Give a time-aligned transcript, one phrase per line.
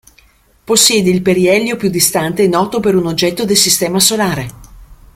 [0.63, 4.47] Possiede il perielio più distante noto per un oggetto del sistema solare.